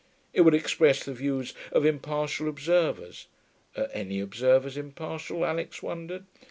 [0.33, 3.27] It would express the views of impartial observers
[3.77, 6.25] (are any observers impartial, Alix wondered?)